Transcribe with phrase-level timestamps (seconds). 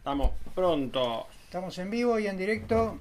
[0.00, 1.26] Estamos pronto.
[1.44, 2.98] Estamos en vivo y en directo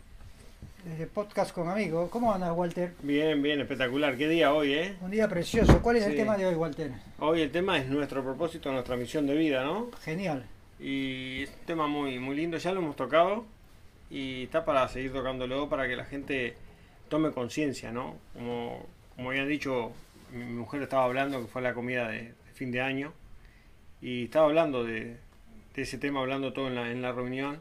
[0.83, 2.09] desde Podcast con Amigos.
[2.09, 2.93] ¿Cómo andas, Walter?
[3.03, 4.17] Bien, bien, espectacular.
[4.17, 4.97] Qué día hoy, ¿eh?
[4.99, 5.81] Un día precioso.
[5.81, 6.91] ¿Cuál es el tema de hoy, Walter?
[7.19, 9.89] Hoy el tema es nuestro propósito, nuestra misión de vida, ¿no?
[10.03, 10.45] Genial.
[10.77, 13.45] Y es un tema muy, muy lindo, ya lo hemos tocado
[14.09, 16.57] y está para seguir tocándolo para que la gente
[17.07, 18.17] tome conciencia, ¿no?
[18.33, 18.85] Como,
[19.15, 19.93] como habían dicho,
[20.33, 23.13] mi mujer estaba hablando que fue la comida de, de fin de año
[24.01, 25.15] y estaba hablando de,
[25.75, 27.59] de ese tema, hablando todo en la, en la reunión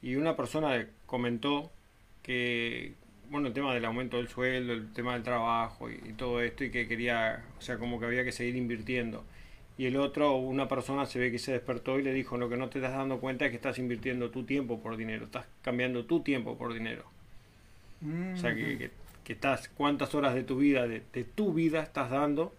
[0.00, 1.70] y una persona comentó
[2.22, 2.94] que,
[3.30, 6.64] bueno, el tema del aumento del sueldo, el tema del trabajo y, y todo esto
[6.64, 9.24] y que quería, o sea, como que había que seguir invirtiendo.
[9.78, 12.56] Y el otro, una persona se ve que se despertó y le dijo, lo que
[12.56, 16.04] no te estás dando cuenta es que estás invirtiendo tu tiempo por dinero, estás cambiando
[16.04, 17.04] tu tiempo por dinero.
[18.34, 18.90] O sea, que, que-
[19.24, 22.52] que estás, cuántas horas de tu vida, de, de tu vida estás dando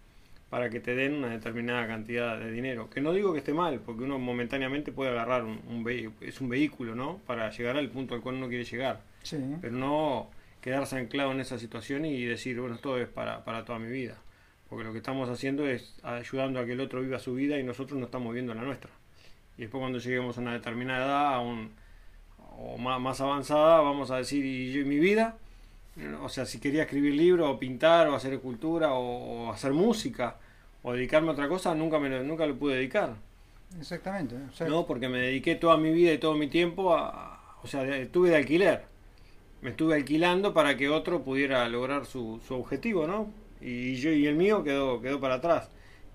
[0.54, 2.88] para que te den una determinada cantidad de dinero.
[2.88, 6.40] Que no digo que esté mal, porque uno momentáneamente puede agarrar un, un vehi- es
[6.40, 7.18] un vehículo, ¿no?
[7.26, 9.00] Para llegar al punto al cual uno quiere llegar.
[9.24, 9.36] Sí.
[9.60, 10.30] Pero no
[10.60, 14.16] quedarse anclado en esa situación y decir, bueno, esto es para, para toda mi vida.
[14.68, 17.64] Porque lo que estamos haciendo es ayudando a que el otro viva su vida y
[17.64, 18.92] nosotros no estamos viviendo la nuestra.
[19.58, 21.72] Y después cuando lleguemos a una determinada edad, a un,
[22.58, 25.36] o más, más avanzada, vamos a decir, ¿y yo mi vida?
[26.22, 30.38] O sea, si quería escribir libros, o pintar, o hacer escultura, o, o hacer música,
[30.84, 33.16] o dedicarme a otra cosa, nunca me lo, nunca lo pude dedicar.
[33.80, 34.36] Exactamente.
[34.36, 37.58] O sea, No, porque me dediqué toda mi vida y todo mi tiempo a...
[37.62, 38.84] O sea, estuve de alquiler.
[39.62, 43.32] Me estuve alquilando para que otro pudiera lograr su, su objetivo, ¿no?
[43.60, 45.70] Y yo y el mío quedó, quedó para atrás.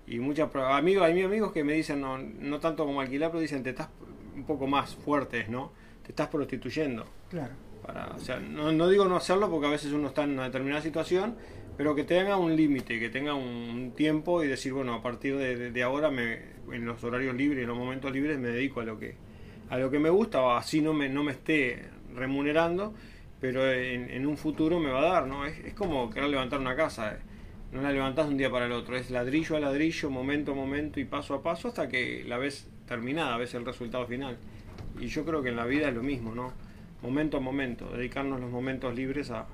[0.06, 3.62] Y muchos amigos, hay amigos que me dicen, no, no tanto como alquilar, pero dicen,
[3.64, 3.88] te estás
[4.36, 5.72] un poco más fuertes, ¿no?
[6.04, 7.06] Te estás prostituyendo.
[7.28, 7.54] Claro.
[7.84, 10.44] Para, o sea, no, no digo no hacerlo porque a veces uno está en una
[10.44, 11.36] determinada situación,
[11.76, 15.82] pero que tenga un límite, que tenga un tiempo y decir, bueno, a partir de,
[15.82, 16.40] ahora, me,
[16.72, 19.16] en los horarios libres, en los momentos libres, me dedico a lo que
[19.70, 22.92] a lo que me gusta, o así no me, no me esté remunerando,
[23.40, 25.46] pero en, en un futuro me va a dar, ¿no?
[25.46, 27.18] Es, es como querer levantar una casa, eh.
[27.72, 30.54] no la levantás de un día para el otro, es ladrillo a ladrillo, momento a
[30.56, 34.36] momento y paso a paso hasta que la ves terminada, ves el resultado final.
[34.98, 36.52] Y yo creo que en la vida es lo mismo, ¿no?
[37.02, 39.46] Momento a momento, dedicarnos los momentos libres a,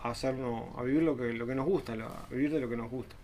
[0.00, 2.76] a hacernos, a vivir lo que, lo que nos gusta, a vivir de lo que
[2.76, 3.16] nos gusta.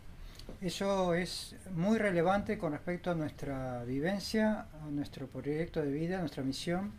[0.61, 6.21] Eso es muy relevante con respecto a nuestra vivencia, a nuestro proyecto de vida, a
[6.21, 6.93] nuestra misión,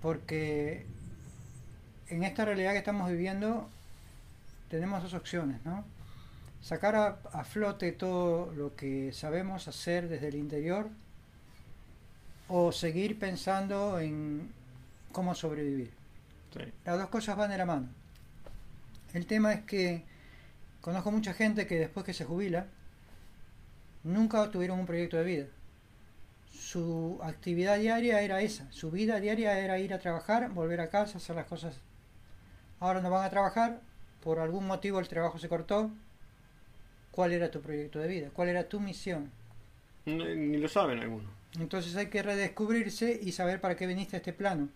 [0.00, 0.86] porque
[2.08, 3.68] en esta realidad que estamos viviendo
[4.68, 5.84] tenemos dos opciones, ¿no?
[6.62, 10.88] Sacar a flote todo lo que sabemos hacer desde el interior
[12.48, 14.50] o seguir pensando en
[15.14, 15.90] cómo sobrevivir.
[16.52, 16.60] Sí.
[16.84, 17.88] Las dos cosas van de la mano.
[19.14, 20.02] El tema es que
[20.82, 22.66] conozco mucha gente que después que se jubila
[24.02, 25.46] nunca tuvieron un proyecto de vida.
[26.52, 31.18] Su actividad diaria era esa, su vida diaria era ir a trabajar, volver a casa,
[31.18, 31.76] hacer las cosas.
[32.80, 33.80] Ahora no van a trabajar,
[34.22, 35.90] por algún motivo el trabajo se cortó.
[37.10, 38.28] ¿Cuál era tu proyecto de vida?
[38.32, 39.30] ¿Cuál era tu misión?
[40.06, 41.30] No- Ni lo saben algunos.
[41.58, 44.68] Entonces hay que redescubrirse y saber para qué viniste a este plano.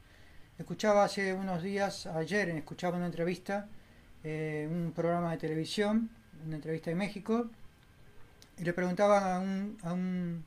[0.59, 3.69] Escuchaba hace unos días, ayer, escuchaba una entrevista,
[4.25, 6.11] eh, un programa de televisión,
[6.45, 7.49] una entrevista en México,
[8.59, 10.45] y le preguntaban a un,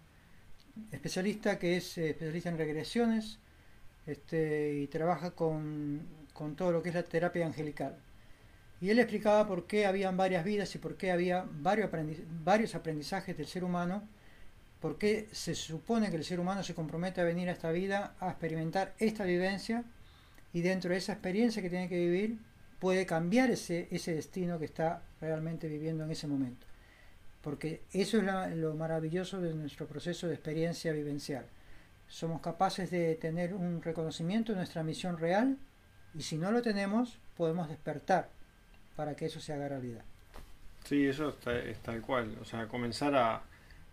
[0.91, 3.39] especialista que es eh, especialista en regresiones
[4.05, 6.01] este, y trabaja con,
[6.33, 7.95] con todo lo que es la terapia angelical.
[8.81, 13.47] Y él explicaba por qué habían varias vidas y por qué había varios aprendizajes del
[13.47, 14.03] ser humano
[14.81, 18.15] ¿Por qué se supone que el ser humano se compromete a venir a esta vida
[18.19, 19.85] a experimentar esta vivencia
[20.53, 22.37] y dentro de esa experiencia que tiene que vivir
[22.79, 26.67] puede cambiar ese, destino que está realmente viviendo en ese momento?
[27.41, 31.45] Porque eso es lo maravilloso de nuestro proceso de experiencia vivencial.
[32.07, 35.57] Somos capaces de tener un reconocimiento de nuestra misión real
[36.13, 38.29] y si no lo tenemos podemos despertar
[38.95, 40.03] para que eso se haga realidad.
[40.83, 42.37] Sí, eso está- es tal cual.
[42.41, 43.43] O sea, comenzar a...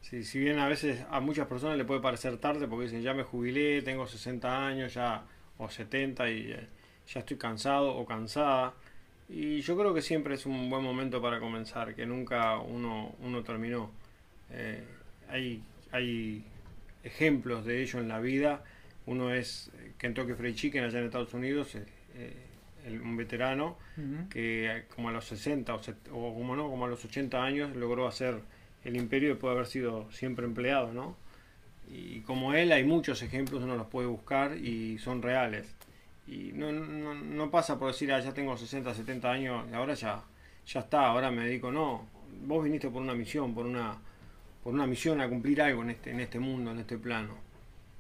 [0.00, 3.14] Si, si bien a veces a muchas personas le puede parecer tarde porque dicen, ya
[3.14, 5.24] me jubilé, tengo 60 años ya
[5.58, 6.66] o 70 y eh,
[7.12, 8.74] ya estoy cansado o cansada.
[9.28, 13.42] Y yo creo que siempre es un buen momento para comenzar, que nunca uno, uno
[13.42, 13.90] terminó.
[14.50, 14.82] Eh,
[15.28, 15.62] hay,
[15.92, 16.44] hay
[17.04, 18.64] ejemplos de ello en la vida.
[19.06, 21.84] Uno es eh, Kentucky Fried Chicken allá en Estados Unidos, eh,
[22.86, 23.76] el- un veterano
[24.30, 25.80] que como a los 60 o,
[26.12, 28.40] o como no, como a los 80 años logró hacer
[28.84, 31.16] el imperio después de haber sido siempre empleado, ¿no?
[31.90, 35.74] Y como él hay muchos ejemplos, uno los puede buscar y son reales.
[36.26, 39.94] Y no, no, no pasa por decir, ah, ya tengo 60, 70 años, y ahora
[39.94, 40.22] ya,
[40.66, 42.06] ya está, ahora me dedico, no.
[42.44, 43.96] Vos viniste por una misión, por una,
[44.62, 47.34] por una misión a cumplir algo en este, en este mundo, en este plano.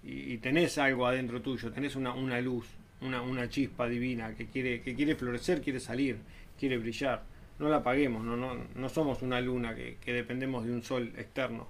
[0.02, 2.66] y, tenés algo adentro tuyo, tenés una, una luz,
[3.00, 6.18] una, una chispa divina que quiere, que quiere florecer, quiere salir,
[6.58, 7.22] quiere brillar.
[7.58, 11.12] No la apaguemos, no, no, no somos una luna que, que dependemos de un sol
[11.16, 11.68] externo,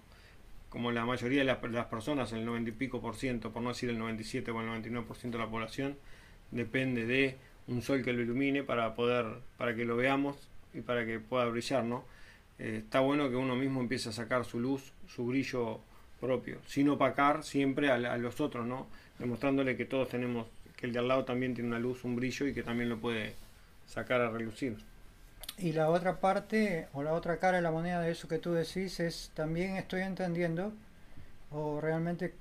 [0.68, 3.88] como la mayoría de las, personas, el 90 y pico por ciento, por no decir
[3.90, 5.96] el 97 o el 99 por ciento de la población,
[6.50, 7.36] depende de
[7.66, 9.26] un sol que lo ilumine para poder,
[9.56, 10.36] para que lo veamos
[10.74, 12.04] y para que pueda brillar, ¿no?
[12.58, 15.80] Eh, está bueno que uno mismo empiece a sacar su luz, su brillo
[16.20, 18.88] propio, sin opacar siempre a, los otros, ¿no?
[19.18, 22.46] Demostrándole que todos tenemos, que el de al lado también tiene una luz, un brillo
[22.46, 23.34] y que también lo puede
[23.86, 24.76] sacar a relucir.
[25.58, 28.52] Y la otra parte, o la otra cara de la moneda de eso que tú
[28.52, 30.72] decís, es también estoy entendiendo,
[31.50, 32.34] o realmente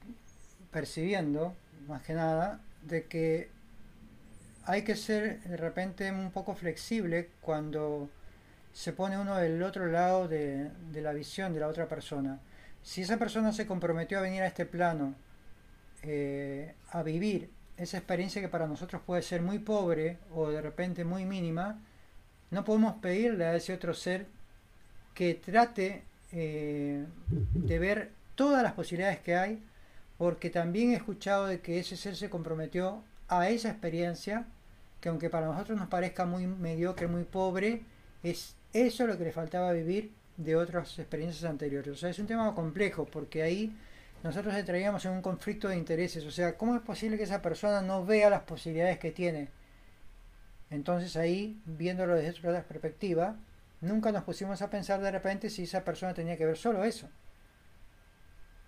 [0.72, 1.56] percibiendo,
[1.88, 3.50] más que nada, de que
[4.66, 8.10] hay que ser de repente un poco flexible cuando
[8.74, 12.40] se pone uno del otro lado de, de la visión de la otra persona.
[12.84, 15.16] Si esa persona se comprometió a venir a este plano,
[16.04, 21.04] eh, a vivir esa experiencia que para nosotros puede ser muy pobre o de repente
[21.04, 21.80] muy mínima,
[22.52, 24.28] no podemos pedirle a ese otro ser
[25.14, 29.64] que trate eh, de ver todas las posibilidades que hay,
[30.18, 34.46] porque también he escuchado de que ese ser se comprometió a esa experiencia,
[35.02, 37.84] que aunque para nosotros nos parezca muy mediocre, muy pobre,
[38.24, 41.92] es eso lo que le faltaba vivir de otras experiencias anteriores.
[41.94, 43.76] O sea, es un tema complejo porque ahí
[44.24, 46.24] nosotros traíamos en un conflicto de intereses.
[46.26, 49.50] O sea, ¿cómo es posible que esa persona no vea las posibilidades que tiene?
[50.70, 53.36] Entonces ahí, viéndolo desde otra perspectiva,
[53.82, 57.10] nunca nos pusimos a pensar de repente si esa persona tenía que ver solo eso.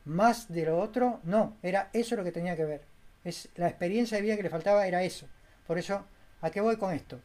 [0.06, 2.82] Más de lo otro, no, era eso lo que tenía que ver.
[3.24, 5.28] Es la experiencia de vida que le faltaba era eso.
[5.68, 6.06] Por eso,
[6.42, 7.20] ¿a qué voy con esto?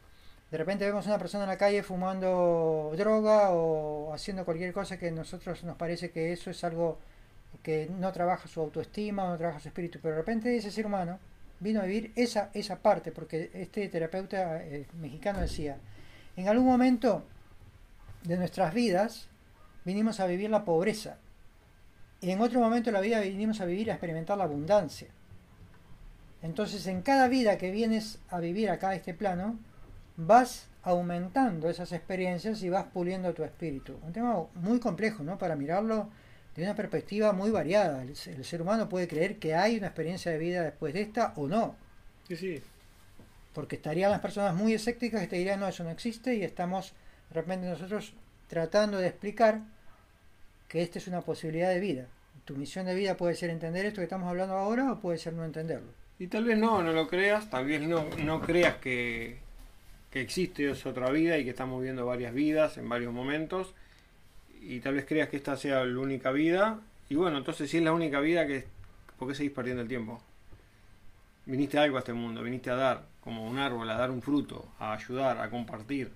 [0.51, 4.97] de repente vemos a una persona en la calle fumando droga o haciendo cualquier cosa
[4.97, 6.99] que a nosotros nos parece que eso es algo
[7.63, 11.19] que no trabaja su autoestima, no trabaja su espíritu, pero de repente ese ser humano
[11.59, 15.77] vino a vivir esa, esa parte, porque este terapeuta eh, mexicano decía,
[16.35, 17.25] en algún momento
[18.23, 19.27] de nuestras vidas
[19.83, 21.17] vinimos a vivir la pobreza,
[22.21, 25.09] y en otro momento de la vida vinimos a vivir, a experimentar la abundancia.
[26.41, 29.57] Entonces en cada vida que vienes a vivir acá a este plano,
[30.17, 33.97] vas aumentando esas experiencias y vas puliendo tu espíritu.
[34.03, 35.37] Un tema muy complejo, ¿no?
[35.37, 36.09] Para mirarlo
[36.55, 38.01] de una perspectiva muy variada.
[38.03, 41.47] El, ser humano puede creer que hay una experiencia de vida después de esta o
[41.47, 41.75] no.
[42.27, 42.61] Sí, sí.
[43.53, 46.93] Porque estarían las personas muy escépticas que te dirían, no, eso no existe y estamos
[47.29, 48.13] de repente nosotros
[48.47, 49.61] tratando de explicar
[50.67, 52.07] que esta es una posibilidad de vida.
[52.45, 55.33] Tu misión de vida puede ser entender esto que estamos hablando ahora o puede ser
[55.33, 55.91] no entenderlo.
[56.19, 59.39] Y tal vez no, no lo creas, tal vez no, no creas que,
[60.11, 63.73] que existe otra vida y que estamos viviendo varias vidas en varios momentos
[64.67, 66.79] y tal vez creas que esta sea la única vida
[67.09, 68.65] y bueno, entonces si es la única vida, que
[69.17, 70.21] ¿por qué seguís perdiendo el tiempo?
[71.45, 74.21] Viniste a algo a este mundo, viniste a dar, como un árbol, a dar un
[74.21, 76.11] fruto, a ayudar, a compartir.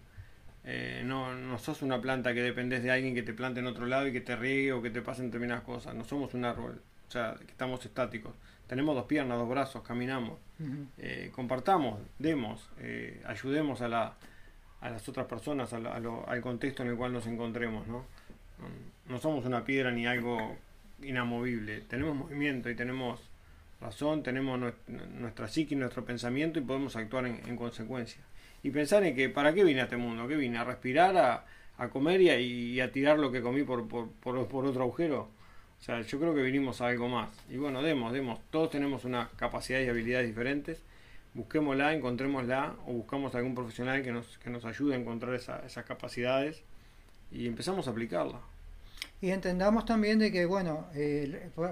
[0.63, 3.85] Eh, no, no sos una planta que dependes de alguien que te plante en otro
[3.85, 5.93] lado y que te riegue o que te pasen determinadas cosas.
[5.93, 8.33] No somos un árbol, o sea, que estamos estáticos.
[8.67, 10.39] Tenemos dos piernas, dos brazos, caminamos.
[10.97, 14.13] Eh, compartamos, demos, eh, ayudemos a, la,
[14.81, 17.87] a las otras personas, al contexto en el cual nos encontremos.
[17.87, 18.05] ¿no?
[19.07, 20.55] No somos una piedra ni algo
[21.01, 21.81] inamovible.
[21.81, 23.19] Tenemos movimiento y tenemos
[23.81, 28.21] razón, tenemos nuestra psique nuestro pensamiento y podemos actuar en, consecuencia.
[28.61, 30.27] Y pensar en que, ¿para qué vine a este mundo?
[30.27, 30.57] ¿Qué vine?
[30.57, 31.45] ¿A respirar, a,
[31.77, 35.29] a comer y a, tirar lo que comí por, por, por, otro agujero?
[35.79, 37.29] O sea, yo creo que vinimos a algo más.
[37.49, 38.39] Y bueno, demos, demos.
[38.51, 40.83] Todos tenemos una capacidad y habilidades diferentes.
[41.33, 46.63] Busquémosla, encontrémosla o buscamos algún profesional que nos, que nos ayude a encontrar esas capacidades
[47.31, 48.39] y empezamos a aplicarla.
[49.21, 50.87] Y entendamos también de que, bueno,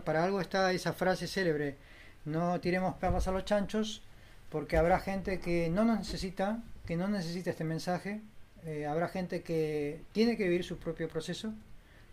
[0.03, 1.77] para algo está esa frase célebre,
[2.25, 4.01] no tiremos perlas a los chanchos,
[4.49, 8.21] porque habrá gente que no nos necesita, que no necesita este mensaje,
[8.65, 11.53] eh, habrá gente que tiene que vivir su propio proceso,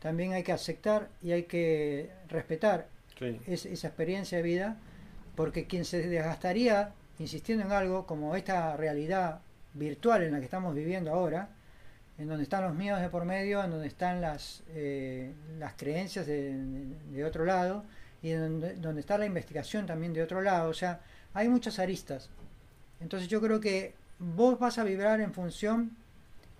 [0.00, 2.86] también hay que aceptar y hay que respetar
[3.46, 4.76] esa experiencia de vida,
[5.34, 9.40] porque quien se desgastaría insistiendo en algo como esta realidad
[9.72, 11.48] virtual en la que estamos viviendo ahora,
[12.18, 16.26] en donde están los miedos de por medio, en donde están las, eh, las creencias
[16.26, 17.84] de, otro lado
[18.22, 20.70] y en donde, donde, está la investigación también de otro lado.
[20.70, 21.00] O sea,
[21.32, 22.30] hay muchas aristas.
[23.00, 25.96] Entonces yo creo que vos vas a vibrar en función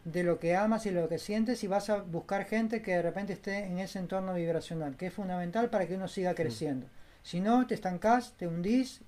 [0.04, 3.02] de lo que amas y lo que sientes y vas a buscar gente que de
[3.02, 6.34] repente esté en ese entorno vibracional, que es fundamental para que uno siga mm.
[6.34, 6.86] creciendo.
[7.22, 9.00] Si no, te estancás, te hundís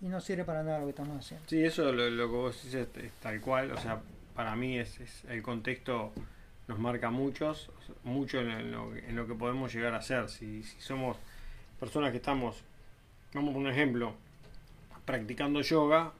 [0.00, 1.48] y no sirve para nada lo que estamos haciendo.
[1.48, 4.00] Sí, eso lo, lo que vos dices es tal cual, o sea,
[4.34, 6.12] para mí es, el contexto
[6.68, 7.70] nos marca muchos,
[8.02, 10.28] mucho en lo, en lo, que podemos llegar a ser.
[10.28, 11.16] Si, si somos
[11.78, 12.64] personas que estamos
[13.34, 14.14] vamos por un ejemplo,
[15.04, 16.12] practicando yoga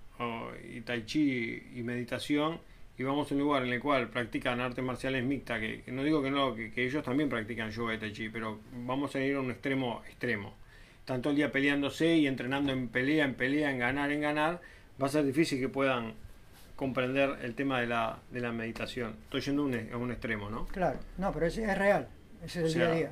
[0.68, 2.58] y tai chi y meditación
[2.98, 6.22] y vamos a un lugar en el cual practican artes marciales mixtas, que, no digo
[6.22, 9.40] que no, que, ellos también practican yoga y tai chi, pero vamos a ir a
[9.40, 10.54] un extremo extremo.
[11.04, 14.60] Tanto el día peleándose y entrenando en pelea, en pelea, en ganar, en ganar,
[15.00, 16.14] va a ser difícil que puedan
[16.76, 19.16] comprender el tema de la, de la meditación.
[19.24, 20.66] Estoy yendo a un, a un extremo, ¿no?
[20.66, 22.08] Claro, no, pero es, es real,
[22.44, 23.10] ese es el día a día.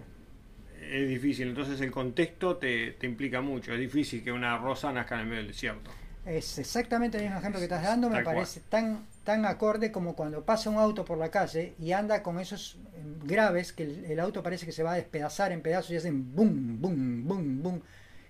[0.90, 3.72] Es difícil, entonces el contexto te, te implica mucho.
[3.72, 5.90] Es difícil que una rosa nazca en el medio del desierto.
[6.24, 10.44] Es exactamente el mismo ejemplo que estás dando, me parece tan, tan acorde como cuando
[10.44, 14.40] pasa un auto por la calle y anda con esos em, graves que el, auto
[14.40, 17.82] parece que se va a despedazar en pedazos y hacen boom, boom, boom, boom.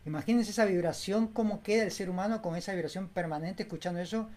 [0.06, 4.30] Imagínense esa vibración, cómo queda el ser humano con esa vibración permanente, escuchando eso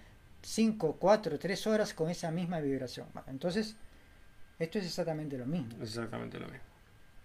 [0.45, 3.07] 5, 4, 3 horas con esa misma vibración.
[3.25, 3.75] entonces,
[4.59, 5.69] esto es exactamente lo mismo.
[5.81, 6.63] Exactamente lo mismo.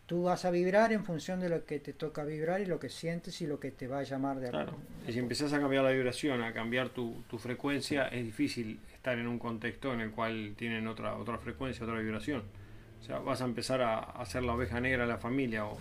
[0.06, 2.88] Tú vas a vibrar en función de lo que te toca vibrar y lo que
[2.88, 4.72] sientes y lo que te va a llamar de Claro,
[5.06, 9.18] y si empiezas a cambiar la vibración, a cambiar tu, tu, frecuencia, es difícil estar
[9.18, 12.42] en un contexto en el cual tienen otra, otra frecuencia, otra vibración.
[13.02, 15.78] O sea, vas a empezar a hacer la oveja negra de la familia o,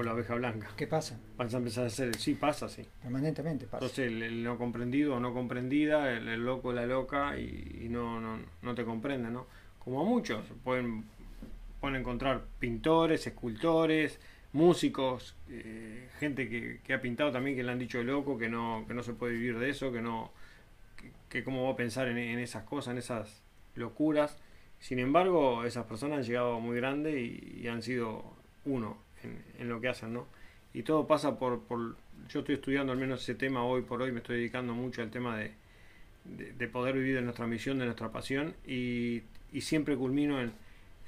[0.00, 0.70] o la oveja blanca.
[0.76, 1.20] ¿Qué pasa?
[1.36, 2.86] Vas a empezar a hacer, sí, pasa, sí.
[3.02, 3.84] Permanentemente pasa.
[3.84, 8.20] Entonces el, no comprendido o no comprendida, el, el loco, la loca y, y no,
[8.20, 9.46] no, no te comprende, ¿no?
[9.78, 11.04] Como a muchos, pueden
[11.80, 14.20] pueden encontrar pintores, escultores,
[14.52, 18.94] músicos, eh, gente que, ha pintado también que le han dicho loco, que no, que
[18.94, 20.30] no se puede vivir de eso, que no,
[21.28, 23.42] que, cómo va a pensar en, esas cosas, en esas
[23.74, 24.38] locuras.
[24.78, 28.24] Sin embargo, esas personas han llegado muy grande y, han sido
[28.64, 30.26] uno en, lo que hacen, ¿no?
[30.72, 31.96] Y todo pasa por, por,
[32.28, 35.10] yo estoy estudiando al menos ese tema hoy por hoy, me estoy dedicando mucho al
[35.10, 35.52] tema de,
[36.24, 39.22] de, poder vivir de nuestra misión, de nuestra pasión, y,
[39.52, 40.52] y siempre culmino en,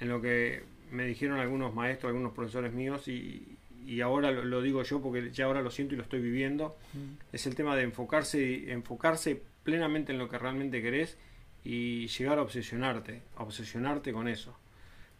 [0.00, 3.56] en lo que me dijeron algunos maestros, algunos profesores míos, y,
[4.02, 7.34] ahora lo, digo yo porque ya ahora lo siento y lo estoy viviendo, mm.
[7.34, 11.18] es el tema de enfocarse, enfocarse plenamente en lo que realmente querés
[11.64, 14.56] y llegar a obsesionarte, a obsesionarte con eso.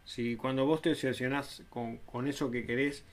[0.05, 3.05] Si cuando vos te obsesionás con, con eso que querés,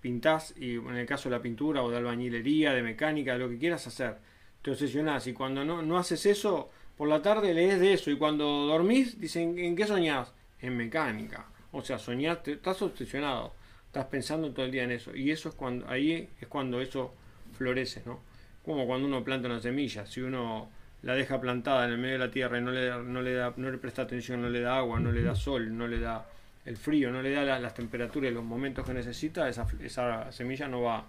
[0.00, 3.48] pintás, y en el caso de la pintura o de albañilería, de mecánica, de lo
[3.48, 4.16] que quieras hacer,
[4.62, 8.16] te obsesionás y cuando no, no haces eso, por la tarde lees de eso y
[8.16, 10.32] cuando dormís, dicen, ¿en qué soñás?
[10.60, 11.46] en mecánica.
[11.72, 13.52] O sea, soñaste, estás obsesionado,
[13.86, 15.14] estás pensando todo el día en eso.
[15.14, 17.14] Y eso es cuando, ahí es cuando eso
[17.56, 18.20] florece, ¿no?
[18.64, 20.70] Como cuando uno planta una semilla, si uno
[21.02, 23.54] la deja plantada en el medio de la tierra y no le, no le, da,
[23.56, 26.26] no le presta atención, no le da agua, no le da sol, no le da
[26.64, 30.82] el frío, no le da las temperaturas y los momentos que necesita, esa, semilla no
[30.82, 31.04] va,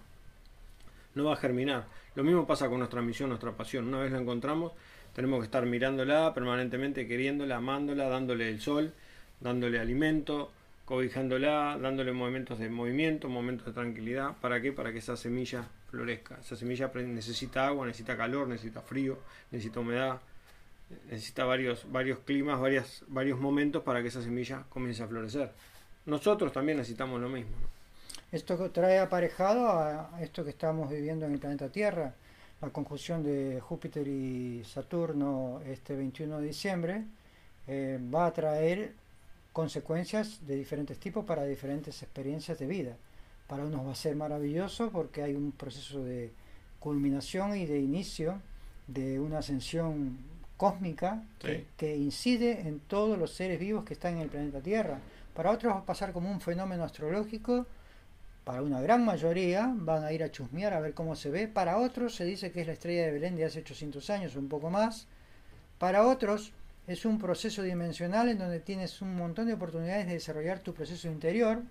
[1.14, 1.84] no va a germinar.
[2.14, 3.86] Lo mismo pasa con nuestra misión, nuestra pasión.
[3.86, 4.72] Una vez la encontramos,
[5.14, 8.92] tenemos que estar mirándola permanentemente, queriéndola, amándola, dándole el sol
[9.40, 10.52] dándole alimento,
[10.84, 14.36] cobijándola, dándole momentos de movimiento, momentos de tranquilidad.
[14.40, 14.72] ¿Para qué?
[14.72, 16.38] Para que esa semilla florezca.
[16.40, 19.18] Esa semilla necesita agua, necesita calor, necesita frío,
[19.50, 20.20] necesita humedad,
[21.08, 22.60] necesita varios, varios climas,
[23.08, 25.52] varios momentos para que esa semilla comience a florecer.
[26.06, 27.52] Nosotros también necesitamos lo mismo.
[28.32, 32.14] Esto trae aparejado a esto que estamos viviendo en el planeta Tierra,
[32.60, 37.04] la conjunción de Júpiter y Saturno este 21 de diciembre,
[37.66, 38.92] eh, va a traer
[39.52, 42.96] consecuencias de diferentes tipos para diferentes experiencias de vida.
[43.48, 46.30] Para unos va a ser maravilloso porque hay un proceso de
[46.78, 48.40] culminación y de inicio
[48.86, 50.18] de una ascensión
[50.60, 51.22] cósmica
[51.78, 54.98] que, incide en todos los seres vivos que están en el planeta Tierra.
[55.34, 57.66] Para otros va a pasar como un fenómeno astrológico,
[58.44, 61.78] para una gran mayoría van a ir a chusmear a ver cómo se ve, para
[61.78, 64.68] otros se dice que es la estrella de Belén de hace 800 años, un poco
[64.68, 65.06] más,
[65.78, 66.52] para otros
[66.86, 71.08] es un proceso dimensional en donde tienes un montón de oportunidades de desarrollar tu proceso
[71.08, 71.62] interior,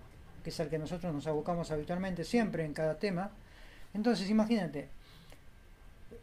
[0.43, 3.29] que es al que nosotros nos abocamos habitualmente siempre en cada tema.
[3.93, 4.89] Entonces, imagínate,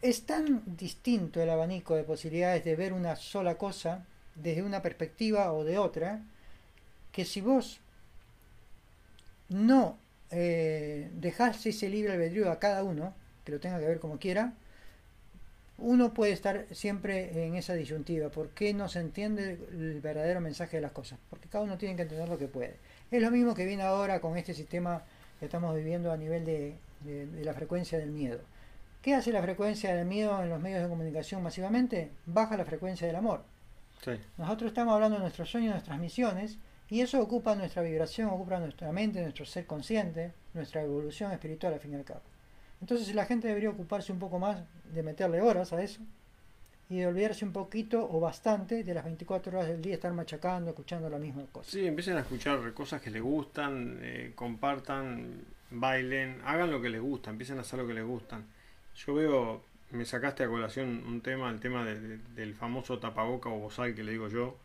[0.03, 5.53] es tan distinto el abanico de posibilidades de ver una sola cosa desde una perspectiva
[5.53, 6.23] o de otra,
[7.13, 7.81] que si vos
[9.49, 9.99] no
[10.31, 11.11] eh,
[11.65, 14.53] ese libre albedrío a cada uno, que lo tenga que ver como quiera,
[15.79, 18.31] uno puede estar siempre en esa disyuntiva.
[18.31, 21.19] ¿Por qué no se entiende el verdadero mensaje de las cosas?
[21.29, 22.77] Porque cada uno tiene que entender lo que puede.
[23.11, 25.03] Es lo mismo que viene ahora con este sistema
[25.39, 26.77] que estamos viviendo a nivel de,
[27.43, 28.41] la frecuencia del miedo.
[29.07, 32.11] ¿Qué hace la frecuencia del miedo en los medios de comunicación masivamente?
[32.27, 33.45] Baja la frecuencia del amor.
[34.37, 36.59] Nosotros estamos hablando de nuestros sueños, nuestras misiones,
[36.91, 41.79] y eso ocupa nuestra vibración, ocupa nuestra mente, nuestro ser consciente, nuestra evolución espiritual al
[41.79, 42.23] fin y al cabo.
[42.81, 46.01] Entonces la gente debería ocuparse un poco más de meterle horas a eso
[46.91, 50.71] y de olvidarse un poquito o bastante de las 24 horas del día estar machacando,
[50.71, 51.71] escuchando la misma cosa.
[51.71, 57.01] Sí, empiecen a escuchar cosas que les gustan, eh, compartan, bailen, hagan lo que les
[57.01, 58.57] gusta, empiecen a hacer lo que les gustan.
[58.97, 63.49] Yo veo, me sacaste a colación un tema, el tema de- de- del famoso tapaboca
[63.49, 64.57] o bozal que le digo yo.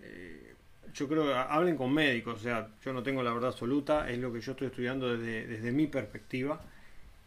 [0.00, 0.54] Eh,
[0.94, 4.32] yo creo hablen con médicos, o sea, yo no tengo la verdad absoluta, es lo
[4.32, 6.60] que yo estoy estudiando desde, desde mi perspectiva.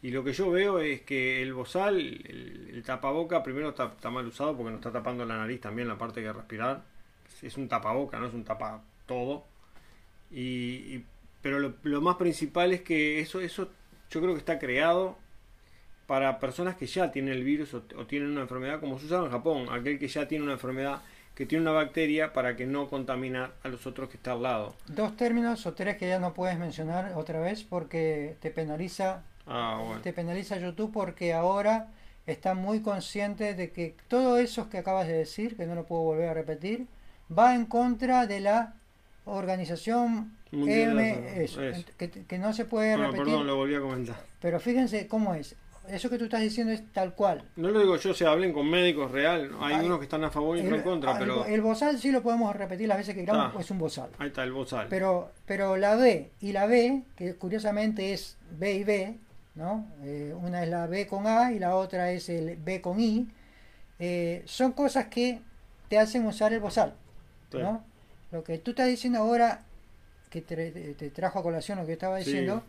[0.01, 4.09] Y lo que yo veo es que el bozal, el, el tapaboca, primero está, está
[4.11, 6.83] mal usado porque nos está tapando la nariz también, la parte que respirar.
[7.41, 9.45] Es un tapaboca, no es un tapa todo.
[10.31, 11.05] Y, y-
[11.41, 13.69] pero lo, lo más principal es que eso, eso
[14.09, 15.17] yo creo que está creado
[16.13, 19.25] para personas que ya tienen el virus o, o tienen una enfermedad, como se usaba
[19.25, 21.01] en Japón, aquel que ya tiene una enfermedad,
[21.33, 24.75] que tiene una bacteria para que no contaminar a los otros que está al lado.
[24.85, 29.81] Dos términos o tres que ya no puedes mencionar otra vez porque te penaliza Ah,
[29.83, 30.01] bueno.
[30.01, 31.87] te penaliza YouTube porque ahora
[32.27, 36.03] está muy consciente de que todo eso que acabas de decir, que no lo puedo
[36.03, 36.85] volver a repetir,
[37.35, 38.75] va en contra de la
[39.25, 41.85] organización Mundial de la Salud, MS, eso.
[41.97, 43.25] que, que no se puede Bueno, repetir.
[43.25, 44.15] perdón, lo volví a comentar.
[44.39, 45.55] Pero fíjense cómo es.
[45.87, 47.43] Eso que tú estás diciendo es tal cual.
[47.57, 49.51] No lo digo yo, se hablen con médicos real.
[49.59, 51.99] Hay Ay, unos que están a favor y otros en contra, el- pero el bozal
[51.99, 53.59] sí lo podemos repetir las veces que queramos, Ah.
[53.59, 54.09] es un bozal.
[54.17, 54.87] ahí está el bozal.
[54.89, 59.17] Pero, pero la B y la B, que curiosamente es B y B,
[59.55, 59.85] ¿no?
[60.03, 63.27] Eh, una es la B con A y la otra es el B con I,
[63.99, 65.41] eh, son cosas que
[65.89, 66.93] te hacen usar el bozal,
[67.51, 67.57] Sí.
[67.57, 67.83] ¿no?
[68.31, 69.61] Lo que tú estás diciendo ahora,
[70.29, 72.63] que te, te trajo a colación lo que estaba diciendo,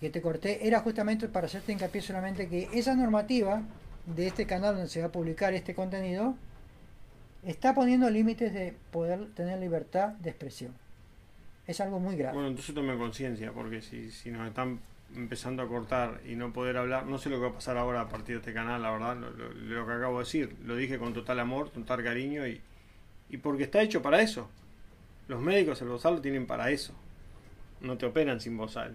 [0.00, 3.62] que te corté, era justamente para hacerte hincapié solamente que esa normativa
[4.16, 6.34] de este canal donde se va a publicar este contenido
[7.46, 10.72] está poniendo límites de poder tener libertad de expresión.
[11.66, 12.34] Es algo muy grave.
[12.34, 14.80] Bueno, entonces tome conciencia, porque si, si nos están
[15.14, 18.02] empezando a cortar y no poder hablar, no sé lo que va a pasar ahora
[18.02, 20.98] a partir de este canal, la verdad, lo, lo- que acabo de decir, lo dije
[20.98, 22.60] con total amor, total cariño y,
[23.30, 24.48] y porque está hecho para eso.
[25.28, 26.92] Los médicos el bozal lo tienen para eso.
[27.80, 28.94] No te operan sin bozal.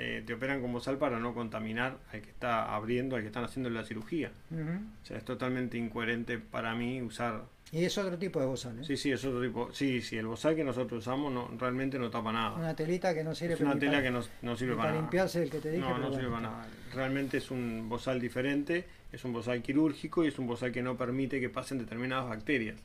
[0.00, 3.42] Eh, te operan con bozal para no contaminar al que está abriendo, al que están
[3.42, 4.30] haciendo la cirugía.
[4.52, 8.78] O sea, es totalmente incoherente para mí usar Y es otro tipo de bozal.
[8.78, 8.84] ¿eh?
[8.84, 9.70] Sí, sí, es otro tipo.
[9.72, 12.54] Sí, sí, el bozal que nosotros usamos no, realmente no tapa nada.
[12.56, 14.82] Una telita que no sirve es una ni tela para, que no, no sirve para,
[14.82, 15.02] para nada.
[15.02, 15.82] limpiarse el que te dije.
[15.82, 16.66] no, no sirve para nada.
[16.94, 20.96] Realmente es un bozal diferente, es un bozal quirúrgico y es un bozal que no
[20.96, 22.76] permite que pasen determinadas bacterias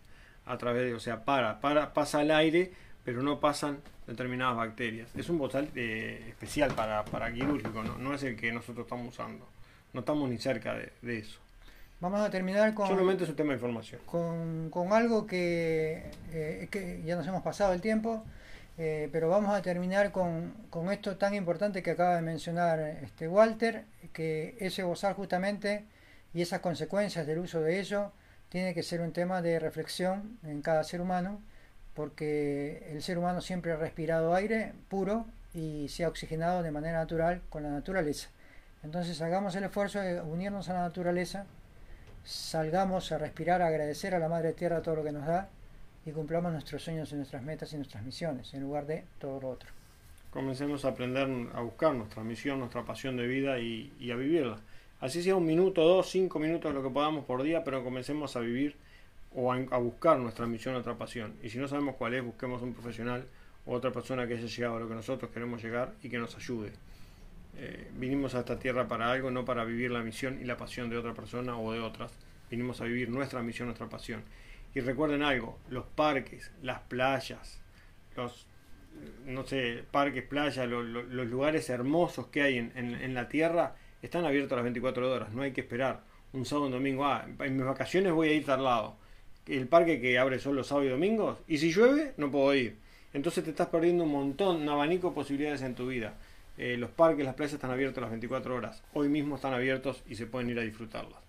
[0.45, 2.71] a través de, o sea, para, para pasa al aire,
[3.03, 5.09] pero no pasan determinadas bacterias.
[5.15, 7.97] Es un bozal eh, especial para, para quirúrgico, ¿no?
[7.97, 9.47] no es el que nosotros estamos usando.
[9.93, 11.39] No estamos ni cerca de, de eso.
[11.99, 14.01] Vamos a terminar con, Solamente es un tema de información.
[14.05, 18.25] con, con algo que, eh, que ya nos hemos pasado el tiempo,
[18.77, 23.27] eh, pero vamos a terminar con, con esto tan importante que acaba de mencionar este
[23.27, 25.85] Walter, que ese bozal justamente
[26.33, 28.11] y esas consecuencias del uso de ello
[28.49, 31.39] tiene que ser un tema de reflexión en cada ser humano,
[31.95, 36.99] porque el ser humano siempre ha respirado aire puro y se ha oxigenado de manera
[36.99, 38.29] natural con la naturaleza.
[38.83, 41.45] Entonces hagamos el esfuerzo de unirnos a la naturaleza,
[42.23, 45.49] salgamos a respirar, a agradecer a la Madre Tierra todo lo que nos da
[46.05, 49.49] y cumplamos nuestros sueños y nuestras metas y nuestras misiones en lugar de todo lo
[49.51, 49.69] otro.
[50.31, 54.57] Comencemos a aprender a buscar nuestra misión, nuestra pasión de vida y, y a vivirla.
[54.99, 58.39] Así sea un minuto, dos, cinco minutos, lo que podamos por día, pero comencemos a
[58.39, 58.75] vivir
[59.35, 61.33] o a, a buscar nuestra misión, nuestra pasión.
[61.43, 63.25] Y si no sabemos cuál es, busquemos un profesional
[63.65, 66.35] o otra persona que haya llegado a lo que nosotros queremos llegar y que nos
[66.35, 66.73] ayude.
[67.57, 70.89] Eh, vinimos a esta tierra para algo, no para vivir la misión y la pasión
[70.89, 72.11] de otra persona o de otras.
[72.49, 74.23] Vinimos a vivir nuestra misión, nuestra pasión.
[74.75, 77.61] Y recuerden algo, los parques, las playas,
[78.15, 78.47] los,
[79.25, 83.29] no sé, parques, playas, lo- lo- los lugares hermosos que hay en, en- en la
[83.29, 86.01] tierra están abiertos las 24 horas, no hay que esperar
[86.33, 88.97] un sábado, un domingo, ah, en mis vacaciones voy a ir a tal lado.
[89.47, 92.77] El parque que abre solo los sábados y domingos, y si llueve, no puedo ir.
[93.13, 96.13] Entonces te estás perdiendo un montón, un abanico de posibilidades en tu vida.
[96.57, 98.81] Eh, los parques, las playas están abiertos las 24 horas.
[98.93, 101.19] Hoy mismo están abiertos y se pueden ir a disfrutarlas.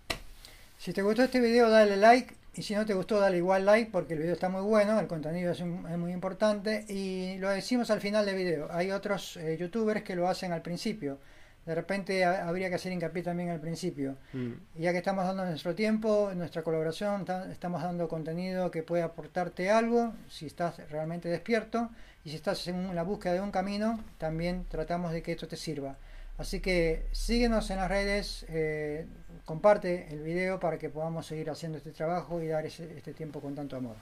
[0.78, 3.90] Si te gustó este video dale like y si no te gustó dale igual like
[3.90, 8.00] porque el video está muy bueno, el contenido es muy importante y lo decimos al
[8.00, 8.68] final del video.
[8.70, 11.18] Hay otros eh, youtubers que lo hacen al principio.
[11.66, 14.16] De repente ha- habría que hacer hincapié también al principio.
[14.32, 14.52] Mm.
[14.76, 19.70] Ya que estamos dando nuestro tiempo, nuestra colaboración, ta- estamos dando contenido que puede aportarte
[19.70, 21.90] algo, si estás realmente despierto,
[22.24, 25.56] y si estás en la búsqueda de un camino, también tratamos de que esto te
[25.56, 25.96] sirva.
[26.36, 29.06] Así que síguenos en las redes, eh,
[29.44, 33.40] comparte el video para que podamos seguir haciendo este trabajo y dar ese- este tiempo
[33.40, 33.96] con tanto amor.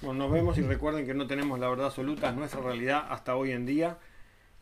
[0.00, 3.36] Bueno, nos vemos y recuerden que no tenemos la verdad absoluta, es nuestra realidad hasta
[3.36, 3.96] hoy en día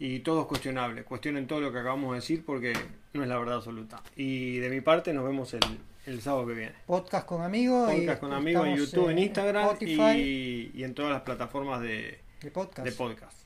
[0.01, 1.05] y todo es cuestionable.
[1.05, 2.73] Cuestionen todo lo que acabamos de decir porque
[3.13, 4.03] no es la verdad absoluta.
[4.17, 5.61] Y de mi parte nos vemos el,
[6.07, 6.73] el sábado que viene.
[6.87, 7.93] Podcast con amigos.
[7.93, 11.83] y Podcast con amigos en YouTube, en Instagram Spotify y, y en todas las plataformas
[11.83, 12.89] de, de podcast.
[12.89, 13.37] de podcast.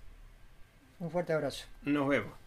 [1.00, 1.66] Un fuerte abrazo.
[1.82, 2.43] Nos vemos.